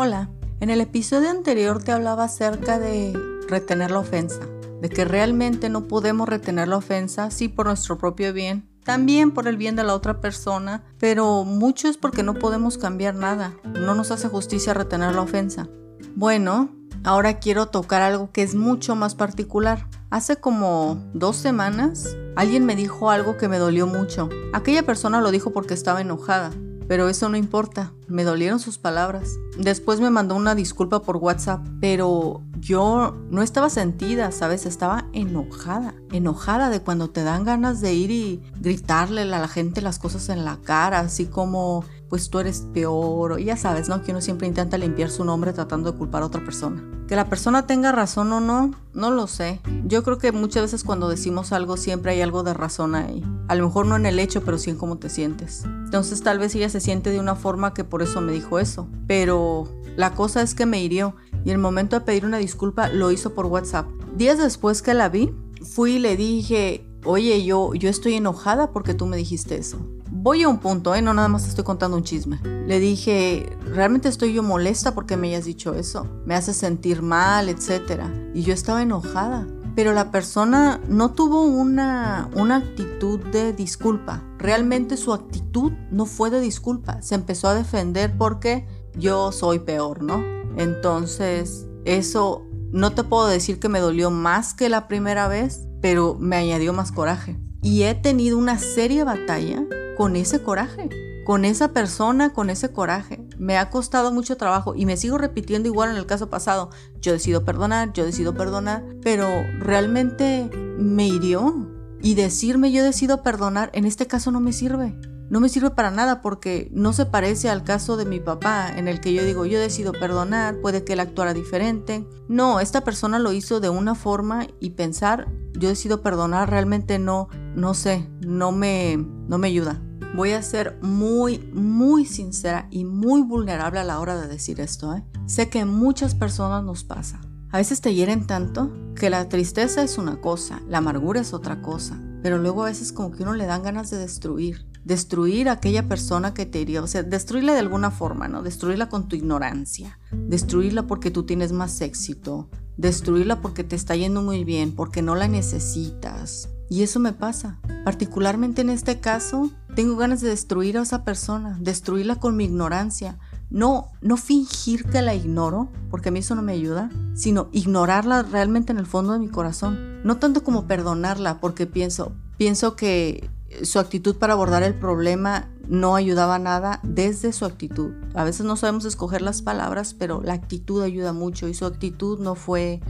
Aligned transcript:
Hola, 0.00 0.30
en 0.60 0.70
el 0.70 0.80
episodio 0.80 1.28
anterior 1.28 1.82
te 1.82 1.90
hablaba 1.90 2.22
acerca 2.22 2.78
de 2.78 3.12
retener 3.48 3.90
la 3.90 3.98
ofensa, 3.98 4.38
de 4.80 4.88
que 4.90 5.04
realmente 5.04 5.70
no 5.70 5.88
podemos 5.88 6.28
retener 6.28 6.68
la 6.68 6.76
ofensa, 6.76 7.32
sí 7.32 7.48
por 7.48 7.66
nuestro 7.66 7.98
propio 7.98 8.32
bien, 8.32 8.68
también 8.84 9.32
por 9.32 9.48
el 9.48 9.56
bien 9.56 9.74
de 9.74 9.82
la 9.82 9.96
otra 9.96 10.20
persona, 10.20 10.84
pero 11.00 11.42
mucho 11.42 11.88
es 11.88 11.96
porque 11.96 12.22
no 12.22 12.34
podemos 12.34 12.78
cambiar 12.78 13.16
nada, 13.16 13.54
no 13.64 13.96
nos 13.96 14.12
hace 14.12 14.28
justicia 14.28 14.72
retener 14.72 15.16
la 15.16 15.22
ofensa. 15.22 15.66
Bueno, 16.14 16.68
ahora 17.02 17.40
quiero 17.40 17.66
tocar 17.66 18.00
algo 18.00 18.30
que 18.30 18.44
es 18.44 18.54
mucho 18.54 18.94
más 18.94 19.16
particular. 19.16 19.88
Hace 20.10 20.36
como 20.36 21.02
dos 21.12 21.34
semanas 21.34 22.16
alguien 22.36 22.64
me 22.64 22.76
dijo 22.76 23.10
algo 23.10 23.36
que 23.36 23.48
me 23.48 23.58
dolió 23.58 23.88
mucho. 23.88 24.28
Aquella 24.52 24.84
persona 24.84 25.20
lo 25.20 25.32
dijo 25.32 25.50
porque 25.50 25.74
estaba 25.74 26.00
enojada, 26.00 26.52
pero 26.88 27.08
eso 27.08 27.28
no 27.28 27.36
importa, 27.36 27.92
me 28.08 28.24
dolieron 28.24 28.58
sus 28.58 28.78
palabras. 28.78 29.38
Después 29.58 30.00
me 30.00 30.10
mandó 30.10 30.34
una 30.34 30.54
disculpa 30.54 31.02
por 31.02 31.18
WhatsApp, 31.18 31.64
pero 31.80 32.42
yo 32.58 33.14
no 33.30 33.42
estaba 33.42 33.68
sentida, 33.68 34.32
¿sabes? 34.32 34.64
Estaba 34.64 35.04
enojada, 35.12 35.94
enojada 36.10 36.70
de 36.70 36.80
cuando 36.80 37.10
te 37.10 37.22
dan 37.22 37.44
ganas 37.44 37.82
de 37.82 37.92
ir 37.92 38.10
y 38.10 38.42
gritarle 38.58 39.22
a 39.22 39.26
la 39.26 39.48
gente 39.48 39.82
las 39.82 39.98
cosas 39.98 40.30
en 40.30 40.44
la 40.46 40.56
cara, 40.56 41.00
así 41.00 41.26
como 41.26 41.84
pues 42.08 42.30
tú 42.30 42.38
eres 42.38 42.66
peor, 42.72 43.38
ya 43.40 43.56
sabes, 43.56 43.88
¿no? 43.88 44.02
Que 44.02 44.12
uno 44.12 44.20
siempre 44.20 44.46
intenta 44.46 44.78
limpiar 44.78 45.10
su 45.10 45.24
nombre 45.24 45.52
tratando 45.52 45.92
de 45.92 45.98
culpar 45.98 46.22
a 46.22 46.26
otra 46.26 46.44
persona. 46.44 46.82
Que 47.06 47.16
la 47.16 47.28
persona 47.28 47.66
tenga 47.66 47.92
razón 47.92 48.32
o 48.32 48.40
no, 48.40 48.72
no 48.92 49.10
lo 49.10 49.26
sé. 49.26 49.60
Yo 49.84 50.02
creo 50.02 50.18
que 50.18 50.32
muchas 50.32 50.62
veces 50.62 50.84
cuando 50.84 51.08
decimos 51.08 51.52
algo 51.52 51.76
siempre 51.76 52.12
hay 52.12 52.20
algo 52.20 52.42
de 52.42 52.54
razón 52.54 52.94
ahí. 52.94 53.24
A 53.48 53.54
lo 53.54 53.66
mejor 53.66 53.86
no 53.86 53.96
en 53.96 54.06
el 54.06 54.18
hecho, 54.18 54.42
pero 54.42 54.58
sí 54.58 54.70
en 54.70 54.76
cómo 54.76 54.98
te 54.98 55.08
sientes. 55.08 55.64
Entonces 55.64 56.22
tal 56.22 56.38
vez 56.38 56.54
ella 56.54 56.68
se 56.68 56.80
siente 56.80 57.10
de 57.10 57.20
una 57.20 57.34
forma 57.34 57.72
que 57.72 57.84
por 57.84 58.02
eso 58.02 58.20
me 58.20 58.32
dijo 58.32 58.58
eso. 58.58 58.88
Pero 59.06 59.68
la 59.96 60.14
cosa 60.14 60.42
es 60.42 60.54
que 60.54 60.66
me 60.66 60.82
hirió 60.82 61.14
y 61.44 61.50
el 61.50 61.58
momento 61.58 61.98
de 61.98 62.04
pedir 62.04 62.26
una 62.26 62.38
disculpa 62.38 62.88
lo 62.88 63.10
hizo 63.10 63.34
por 63.34 63.46
WhatsApp. 63.46 63.86
Días 64.16 64.38
después 64.38 64.82
que 64.82 64.94
la 64.94 65.08
vi, 65.08 65.32
fui 65.62 65.92
y 65.92 65.98
le 65.98 66.16
dije, 66.16 66.86
oye, 67.04 67.44
yo, 67.44 67.74
yo 67.74 67.88
estoy 67.88 68.14
enojada 68.14 68.70
porque 68.70 68.94
tú 68.94 69.06
me 69.06 69.16
dijiste 69.16 69.56
eso. 69.56 69.78
Voy 70.20 70.42
a 70.42 70.48
un 70.48 70.58
punto, 70.58 70.96
¿eh? 70.96 71.00
no 71.00 71.14
nada 71.14 71.28
más 71.28 71.46
estoy 71.46 71.62
contando 71.62 71.96
un 71.96 72.02
chisme. 72.02 72.40
Le 72.42 72.80
dije, 72.80 73.56
realmente 73.64 74.08
estoy 74.08 74.32
yo 74.32 74.42
molesta 74.42 74.92
porque 74.92 75.16
me 75.16 75.28
hayas 75.28 75.44
dicho 75.44 75.74
eso. 75.74 76.08
Me 76.26 76.34
hace 76.34 76.52
sentir 76.52 77.02
mal, 77.02 77.48
etc. 77.48 78.02
Y 78.34 78.42
yo 78.42 78.52
estaba 78.52 78.82
enojada. 78.82 79.46
Pero 79.76 79.94
la 79.94 80.10
persona 80.10 80.80
no 80.88 81.12
tuvo 81.12 81.42
una, 81.42 82.30
una 82.34 82.56
actitud 82.56 83.20
de 83.26 83.52
disculpa. 83.52 84.24
Realmente 84.38 84.96
su 84.96 85.12
actitud 85.12 85.70
no 85.92 86.04
fue 86.04 86.30
de 86.30 86.40
disculpa. 86.40 87.00
Se 87.00 87.14
empezó 87.14 87.46
a 87.46 87.54
defender 87.54 88.18
porque 88.18 88.66
yo 88.96 89.30
soy 89.30 89.60
peor, 89.60 90.02
¿no? 90.02 90.20
Entonces, 90.56 91.68
eso 91.84 92.42
no 92.72 92.90
te 92.90 93.04
puedo 93.04 93.28
decir 93.28 93.60
que 93.60 93.68
me 93.68 93.78
dolió 93.78 94.10
más 94.10 94.52
que 94.52 94.68
la 94.68 94.88
primera 94.88 95.28
vez, 95.28 95.68
pero 95.80 96.16
me 96.18 96.34
añadió 96.34 96.72
más 96.72 96.90
coraje. 96.90 97.38
Y 97.62 97.82
he 97.82 97.94
tenido 97.94 98.38
una 98.38 98.58
seria 98.58 99.04
batalla 99.04 99.64
con 99.96 100.16
ese 100.16 100.42
coraje, 100.42 100.88
con 101.24 101.44
esa 101.44 101.72
persona, 101.72 102.32
con 102.32 102.50
ese 102.50 102.72
coraje. 102.72 103.20
Me 103.36 103.58
ha 103.58 103.70
costado 103.70 104.12
mucho 104.12 104.36
trabajo 104.36 104.74
y 104.74 104.86
me 104.86 104.96
sigo 104.96 105.18
repitiendo 105.18 105.68
igual 105.68 105.90
en 105.90 105.96
el 105.96 106.06
caso 106.06 106.30
pasado. 106.30 106.70
Yo 107.00 107.12
decido 107.12 107.44
perdonar, 107.44 107.92
yo 107.92 108.04
decido 108.04 108.34
perdonar, 108.34 108.84
pero 109.02 109.26
realmente 109.58 110.50
me 110.78 111.06
hirió. 111.08 111.68
Y 112.00 112.14
decirme 112.14 112.70
yo 112.70 112.84
decido 112.84 113.24
perdonar 113.24 113.70
en 113.74 113.84
este 113.84 114.06
caso 114.06 114.30
no 114.30 114.38
me 114.38 114.52
sirve 114.52 114.96
no 115.30 115.40
me 115.40 115.48
sirve 115.48 115.70
para 115.70 115.90
nada 115.90 116.22
porque 116.22 116.70
no 116.72 116.92
se 116.92 117.06
parece 117.06 117.50
al 117.50 117.62
caso 117.62 117.96
de 117.96 118.04
mi 118.04 118.20
papá 118.20 118.72
en 118.76 118.88
el 118.88 119.00
que 119.00 119.12
yo 119.12 119.24
digo 119.24 119.44
yo 119.44 119.60
decido 119.60 119.92
perdonar, 119.92 120.60
puede 120.60 120.84
que 120.84 120.94
él 120.94 121.00
actuara 121.00 121.34
diferente. 121.34 122.06
No, 122.28 122.60
esta 122.60 122.82
persona 122.82 123.18
lo 123.18 123.32
hizo 123.32 123.60
de 123.60 123.68
una 123.68 123.94
forma 123.94 124.46
y 124.60 124.70
pensar 124.70 125.28
yo 125.58 125.68
decido 125.68 126.02
perdonar 126.02 126.50
realmente 126.50 126.98
no, 126.98 127.28
no 127.54 127.74
sé, 127.74 128.08
no 128.20 128.52
me, 128.52 128.96
no 128.96 129.38
me 129.38 129.48
ayuda. 129.48 129.82
Voy 130.14 130.32
a 130.32 130.42
ser 130.42 130.78
muy, 130.80 131.38
muy 131.52 132.06
sincera 132.06 132.66
y 132.70 132.84
muy 132.84 133.22
vulnerable 133.22 133.80
a 133.80 133.84
la 133.84 134.00
hora 134.00 134.18
de 134.18 134.26
decir 134.26 134.60
esto. 134.60 134.94
¿eh? 134.94 135.04
Sé 135.26 135.50
que 135.50 135.64
muchas 135.64 136.14
personas 136.14 136.64
nos 136.64 136.84
pasa. 136.84 137.20
A 137.50 137.58
veces 137.58 137.80
te 137.80 137.94
hieren 137.94 138.26
tanto 138.26 138.70
que 138.94 139.10
la 139.10 139.28
tristeza 139.28 139.82
es 139.82 139.96
una 139.98 140.20
cosa, 140.20 140.60
la 140.68 140.78
amargura 140.78 141.20
es 141.20 141.32
otra 141.32 141.62
cosa, 141.62 141.98
pero 142.22 142.38
luego 142.38 142.62
a 142.62 142.66
veces 142.66 142.92
como 142.92 143.10
que 143.10 143.22
uno 143.22 143.32
le 143.34 143.46
dan 143.46 143.62
ganas 143.62 143.90
de 143.90 143.96
destruir 143.96 144.66
destruir 144.88 145.50
a 145.50 145.52
aquella 145.52 145.86
persona 145.86 146.32
que 146.32 146.46
te 146.46 146.62
hirió, 146.62 146.82
o 146.82 146.86
sea, 146.86 147.02
destruirla 147.02 147.52
de 147.52 147.58
alguna 147.58 147.90
forma, 147.90 148.26
¿no? 148.26 148.42
Destruirla 148.42 148.88
con 148.88 149.06
tu 149.06 149.16
ignorancia, 149.16 149.98
destruirla 150.10 150.86
porque 150.86 151.10
tú 151.10 151.24
tienes 151.24 151.52
más 151.52 151.82
éxito, 151.82 152.48
destruirla 152.78 153.42
porque 153.42 153.64
te 153.64 153.76
está 153.76 153.94
yendo 153.96 154.22
muy 154.22 154.44
bien, 154.44 154.74
porque 154.74 155.02
no 155.02 155.14
la 155.14 155.28
necesitas. 155.28 156.48
Y 156.70 156.82
eso 156.82 157.00
me 157.00 157.12
pasa. 157.12 157.60
Particularmente 157.84 158.62
en 158.62 158.70
este 158.70 158.98
caso, 158.98 159.50
tengo 159.74 159.94
ganas 159.96 160.22
de 160.22 160.30
destruir 160.30 160.78
a 160.78 160.82
esa 160.82 161.04
persona, 161.04 161.58
destruirla 161.60 162.16
con 162.16 162.34
mi 162.34 162.44
ignorancia. 162.44 163.18
No, 163.50 163.92
no 164.00 164.16
fingir 164.16 164.84
que 164.84 165.02
la 165.02 165.14
ignoro, 165.14 165.70
porque 165.90 166.08
a 166.08 166.12
mí 166.12 166.20
eso 166.20 166.34
no 166.34 166.40
me 166.42 166.52
ayuda, 166.52 166.90
sino 167.14 167.50
ignorarla 167.52 168.22
realmente 168.22 168.72
en 168.72 168.78
el 168.78 168.86
fondo 168.86 169.12
de 169.12 169.18
mi 169.18 169.28
corazón. 169.28 170.02
No 170.02 170.16
tanto 170.16 170.44
como 170.44 170.66
perdonarla, 170.66 171.40
porque 171.40 171.66
pienso, 171.66 172.12
pienso 172.38 172.74
que 172.74 173.28
su 173.62 173.78
actitud 173.78 174.16
para 174.16 174.34
abordar 174.34 174.62
el 174.62 174.74
problema 174.74 175.48
no 175.68 175.96
ayudaba 175.96 176.38
nada 176.38 176.80
desde 176.82 177.32
su 177.32 177.44
actitud. 177.44 177.92
A 178.14 178.24
veces 178.24 178.44
no 178.44 178.56
sabemos 178.56 178.84
escoger 178.84 179.22
las 179.22 179.42
palabras, 179.42 179.94
pero 179.94 180.20
la 180.22 180.34
actitud 180.34 180.82
ayuda 180.82 181.12
mucho 181.12 181.48
y 181.48 181.54
su 181.54 181.66
actitud 181.66 182.18
no 182.18 182.34
fue 182.34 182.80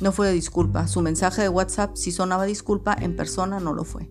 no 0.00 0.10
fue 0.10 0.26
de 0.26 0.32
disculpa. 0.32 0.88
Su 0.88 1.00
mensaje 1.00 1.42
de 1.42 1.48
WhatsApp 1.48 1.96
si 1.96 2.10
sonaba 2.10 2.44
disculpa, 2.44 2.96
en 2.98 3.14
persona 3.14 3.60
no 3.60 3.72
lo 3.72 3.84
fue. 3.84 4.10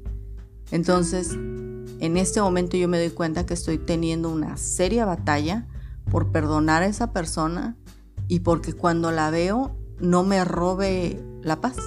Entonces, 0.72 1.32
en 1.34 2.16
este 2.16 2.42
momento 2.42 2.78
yo 2.78 2.88
me 2.88 2.98
doy 2.98 3.10
cuenta 3.10 3.46
que 3.46 3.54
estoy 3.54 3.78
teniendo 3.78 4.30
una 4.30 4.56
seria 4.56 5.06
batalla 5.06 5.68
por 6.10 6.32
perdonar 6.32 6.84
a 6.84 6.88
esa 6.88 7.12
persona 7.12 7.76
y 8.30 8.40
porque 8.40 8.74
cuando 8.74 9.12
la 9.12 9.30
veo 9.32 9.76
no 10.00 10.24
me 10.24 10.44
robe 10.46 11.22
la 11.44 11.60
paz. 11.60 11.78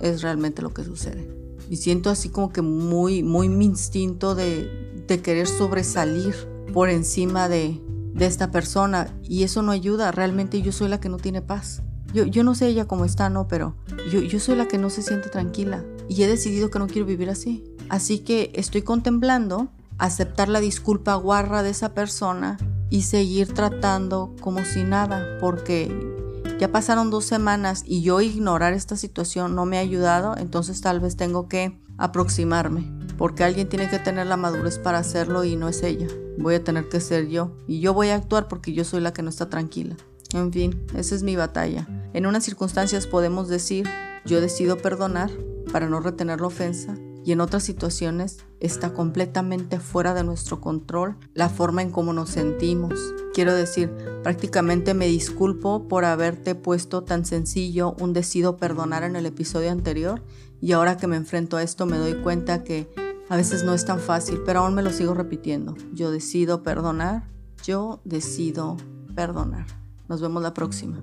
Es 0.00 0.20
realmente 0.20 0.60
lo 0.60 0.74
que 0.74 0.84
sucede 0.84 1.33
y 1.70 1.76
siento 1.76 2.10
así 2.10 2.28
como 2.28 2.52
que 2.52 2.62
muy, 2.62 3.22
muy 3.22 3.48
mi 3.48 3.64
instinto 3.64 4.34
de, 4.34 5.02
de 5.06 5.22
querer 5.22 5.46
sobresalir 5.46 6.34
por 6.72 6.88
encima 6.88 7.48
de, 7.48 7.80
de, 8.14 8.26
esta 8.26 8.50
persona 8.50 9.16
y 9.22 9.42
eso 9.42 9.62
no 9.62 9.72
ayuda, 9.72 10.12
realmente 10.12 10.60
yo 10.62 10.72
soy 10.72 10.88
la 10.88 11.00
que 11.00 11.08
no 11.08 11.18
tiene 11.18 11.42
paz. 11.42 11.82
Yo, 12.12 12.24
yo 12.24 12.44
no 12.44 12.54
sé 12.54 12.68
ella 12.68 12.86
cómo 12.86 13.04
está, 13.04 13.28
no, 13.28 13.48
pero 13.48 13.74
yo, 14.10 14.20
yo 14.20 14.38
soy 14.38 14.56
la 14.56 14.68
que 14.68 14.78
no 14.78 14.90
se 14.90 15.02
siente 15.02 15.28
tranquila 15.28 15.84
y 16.08 16.22
he 16.22 16.28
decidido 16.28 16.70
que 16.70 16.78
no 16.78 16.86
quiero 16.86 17.06
vivir 17.06 17.30
así. 17.30 17.64
Así 17.88 18.20
que 18.20 18.52
estoy 18.54 18.82
contemplando 18.82 19.68
aceptar 19.98 20.48
la 20.48 20.60
disculpa 20.60 21.14
guarra 21.14 21.62
de 21.62 21.70
esa 21.70 21.94
persona 21.94 22.58
y 22.90 23.02
seguir 23.02 23.52
tratando 23.52 24.34
como 24.40 24.64
si 24.64 24.84
nada, 24.84 25.38
porque 25.40 26.13
ya 26.58 26.70
pasaron 26.70 27.10
dos 27.10 27.24
semanas 27.24 27.82
y 27.86 28.02
yo 28.02 28.20
ignorar 28.20 28.72
esta 28.72 28.96
situación 28.96 29.54
no 29.54 29.66
me 29.66 29.78
ha 29.78 29.80
ayudado, 29.80 30.36
entonces 30.36 30.80
tal 30.80 31.00
vez 31.00 31.16
tengo 31.16 31.48
que 31.48 31.78
aproximarme, 31.98 32.90
porque 33.18 33.44
alguien 33.44 33.68
tiene 33.68 33.88
que 33.88 33.98
tener 33.98 34.26
la 34.26 34.36
madurez 34.36 34.78
para 34.78 34.98
hacerlo 34.98 35.44
y 35.44 35.56
no 35.56 35.68
es 35.68 35.82
ella. 35.82 36.08
Voy 36.38 36.54
a 36.54 36.64
tener 36.64 36.88
que 36.88 37.00
ser 37.00 37.28
yo 37.28 37.56
y 37.66 37.80
yo 37.80 37.94
voy 37.94 38.08
a 38.08 38.16
actuar 38.16 38.48
porque 38.48 38.72
yo 38.72 38.84
soy 38.84 39.00
la 39.00 39.12
que 39.12 39.22
no 39.22 39.30
está 39.30 39.48
tranquila. 39.48 39.96
En 40.32 40.52
fin, 40.52 40.84
esa 40.96 41.14
es 41.14 41.22
mi 41.22 41.36
batalla. 41.36 41.86
En 42.12 42.26
unas 42.26 42.44
circunstancias 42.44 43.06
podemos 43.06 43.48
decir, 43.48 43.88
yo 44.24 44.40
decido 44.40 44.78
perdonar 44.78 45.30
para 45.72 45.88
no 45.88 46.00
retener 46.00 46.40
la 46.40 46.48
ofensa 46.48 46.96
y 47.24 47.32
en 47.32 47.40
otras 47.40 47.62
situaciones 47.62 48.38
está 48.60 48.92
completamente 48.92 49.80
fuera 49.80 50.14
de 50.14 50.24
nuestro 50.24 50.60
control 50.60 51.16
la 51.34 51.48
forma 51.48 51.82
en 51.82 51.90
cómo 51.90 52.12
nos 52.12 52.30
sentimos. 52.30 52.94
Quiero 53.32 53.54
decir, 53.54 53.90
prácticamente 54.22 54.94
me 54.94 55.06
disculpo 55.06 55.88
por 55.88 56.04
haberte 56.04 56.54
puesto 56.54 57.02
tan 57.02 57.24
sencillo 57.24 57.96
un 57.98 58.12
decido 58.12 58.56
perdonar 58.56 59.02
en 59.02 59.16
el 59.16 59.26
episodio 59.26 59.70
anterior 59.70 60.22
y 60.60 60.72
ahora 60.72 60.96
que 60.96 61.06
me 61.06 61.16
enfrento 61.16 61.56
a 61.56 61.62
esto 61.62 61.86
me 61.86 61.98
doy 61.98 62.14
cuenta 62.22 62.62
que 62.62 62.88
a 63.28 63.36
veces 63.36 63.64
no 63.64 63.72
es 63.72 63.84
tan 63.86 64.00
fácil, 64.00 64.42
pero 64.44 64.60
aún 64.60 64.74
me 64.74 64.82
lo 64.82 64.90
sigo 64.90 65.14
repitiendo. 65.14 65.74
Yo 65.92 66.10
decido 66.10 66.62
perdonar, 66.62 67.24
yo 67.64 68.00
decido 68.04 68.76
perdonar. 69.14 69.66
Nos 70.08 70.20
vemos 70.20 70.42
la 70.42 70.52
próxima. 70.52 71.00